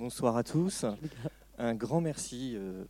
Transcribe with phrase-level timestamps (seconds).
[0.00, 0.86] Bonsoir à tous.
[1.58, 2.86] Un grand merci euh,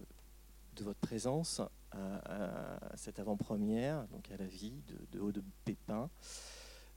[0.77, 6.09] de votre présence à, cette avant-première, donc à la vie de, Haut de Pépin.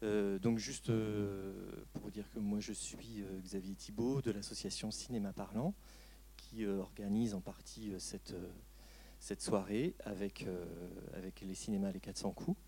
[0.04, 1.52] Euh, donc juste euh,
[1.94, 5.74] pour vous dire que moi je suis Xavier Thibault de l'association Cinéma Parlant
[6.38, 8.36] qui organise en partie cette,
[9.42, 10.46] soirée avec,
[11.16, 12.62] avec les cinémas Les 400 coups.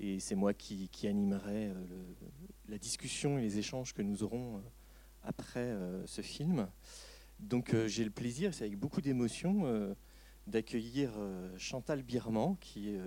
[0.00, 1.72] Et c'est moi qui, animerai
[2.66, 4.60] la discussion et les échanges que nous aurons
[5.24, 5.76] après
[6.06, 6.68] ce film.
[7.42, 9.94] Donc euh, j'ai le plaisir, c'est avec beaucoup d'émotion, euh,
[10.46, 13.00] d'accueillir euh, Chantal Birman, qui est,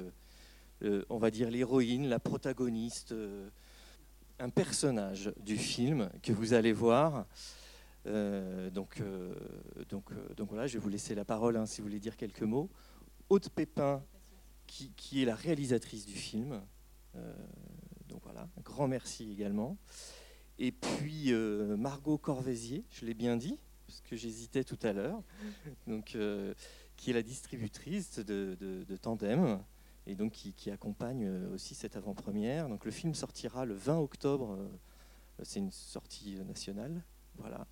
[1.09, 3.15] on va dire, l'héroïne, la protagoniste,
[4.37, 7.25] un personnage du film que vous allez voir.
[8.05, 9.01] donc,
[9.89, 12.43] donc, donc voilà, je vais vous laisser la parole hein, si vous voulez dire quelques
[12.43, 12.69] mots.
[13.29, 14.03] Haute Pépin,
[14.67, 16.61] qui, qui, est la réalisatrice du film.
[18.07, 19.77] donc voilà, un grand merci également.
[20.57, 25.21] Et puis Margot Corvézier, je l'ai bien dit, parce que j'hésitais tout à l'heure,
[25.87, 26.53] donc euh,
[26.95, 29.61] qui est la distributrice de, Tandem
[30.07, 32.69] et donc qui, accompagne euh, aussi cette avant-première.
[32.69, 34.57] Donc le film sortira le 20 octobre.
[34.59, 34.67] Euh,
[35.43, 37.03] c'est une sortie nationale,
[37.37, 37.67] voilà,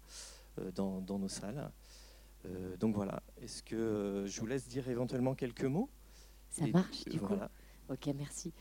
[0.75, 1.71] dans, nos salles.
[2.77, 3.23] donc voilà.
[3.41, 5.89] Est-ce que je vous laisse dire éventuellement quelques mots?
[6.49, 7.35] Ça marche, du coup.
[7.89, 8.51] Ok, merci.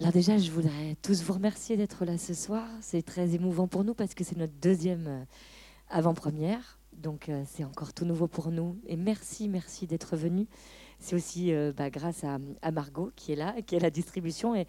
[0.00, 2.64] Alors déjà, je voudrais tous vous remercier d'être là ce soir.
[2.80, 5.26] C'est très émouvant pour nous parce que c'est notre deuxième
[5.90, 6.78] avant-première.
[6.92, 8.78] Donc euh, c'est encore tout nouveau pour nous.
[8.86, 10.46] Et merci, merci d'être venu.
[11.00, 12.38] C'est aussi euh, bah, grâce à,
[12.70, 14.66] Margot qui est là, qui est la distribution et,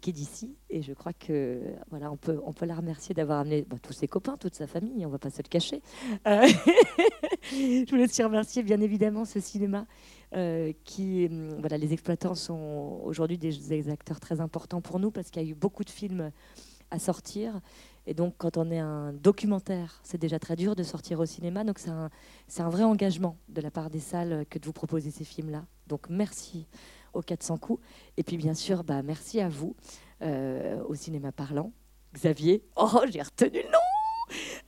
[0.00, 0.56] qui est d'ici.
[0.70, 3.92] Et je crois que voilà, on peut, on peut la remercier d'avoir amené bah, tous
[3.92, 5.04] ses copains, toute sa famille.
[5.04, 5.82] On va pas se le cacher.
[6.26, 6.46] Euh,
[7.52, 9.86] je voulais aussi remercier bien évidemment ce cinéma.
[10.84, 15.42] Qui, voilà, les exploitants sont aujourd'hui des, des acteurs très importants pour nous parce qu'il
[15.42, 16.30] y a eu beaucoup de films
[16.90, 17.60] à sortir
[18.06, 21.64] et donc, quand on est un documentaire, c'est déjà très dur de sortir au cinéma.
[21.64, 22.10] Donc, c'est un,
[22.58, 25.64] un, vrai engagement de la part des salles que de vous proposer ces films-là.
[25.86, 26.66] Donc, merci
[27.14, 27.82] aux 400 coups.
[28.16, 29.74] Et puis, bien sûr, bah, merci à vous,
[30.22, 31.72] euh, au cinéma parlant.
[32.12, 33.83] Xavier, oh, j'ai retenu le nom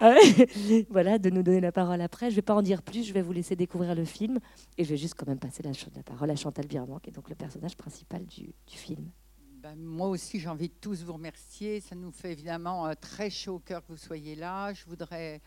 [0.91, 2.27] Voilà, de nous donner la parole après.
[2.27, 4.39] Je ne vais pas en dire plus, je vais vous laisser découvrir le film.
[4.77, 7.13] Et je vais juste quand même passer la, la parole à Chantal Birman, qui est
[7.13, 9.11] donc le personnage principal du, du film.
[9.63, 11.81] Ben, moi aussi, j'ai envie de tous vous remercier.
[11.81, 14.73] Ça nous fait évidemment euh, très chaud au cœur que vous soyez là.
[14.73, 15.41] Je voudrais,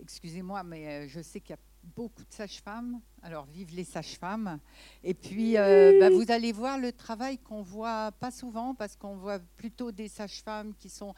[0.00, 1.62] excusez-moi, mais euh, je sais qu'il y a
[1.94, 3.00] beaucoup de sages-femmes.
[3.22, 4.58] Alors, vive les sages-femmes.
[5.04, 9.16] Et puis, euh, ben, vous allez voir le travail qu'on voit pas souvent, parce qu'on
[9.16, 11.14] voit plutôt des sages-femmes qui sont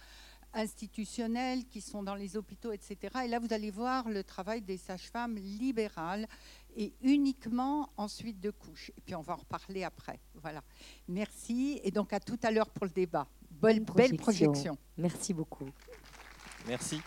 [0.54, 2.97] institutionnelles, qui sont dans les hôpitaux, etc.
[3.25, 6.26] Et là, vous allez voir le travail des sages-femmes libérales
[6.76, 8.91] et uniquement ensuite de couches.
[8.97, 10.20] Et puis on va en reparler après.
[10.34, 10.62] Voilà.
[11.09, 13.26] Merci et donc à tout à l'heure pour le débat.
[13.50, 14.76] Belle, belle projection.
[14.97, 15.69] Merci beaucoup.
[16.66, 17.00] Merci.